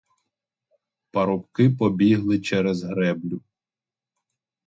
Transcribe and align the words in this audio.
Парубки 1.11 1.69
побігли 1.69 2.39
через 2.41 2.83
греблю. 2.83 3.41